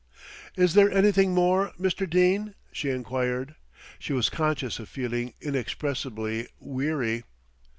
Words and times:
"Is 0.55 0.73
there 0.73 0.89
anything 0.91 1.35
more, 1.35 1.73
Mr. 1.79 2.09
Dene?" 2.09 2.55
she 2.71 2.89
enquired. 2.89 3.53
She 3.99 4.13
was 4.13 4.31
conscious 4.31 4.79
of 4.79 4.89
feeling 4.89 5.35
inexpressibly 5.41 6.47
weary. 6.59 7.23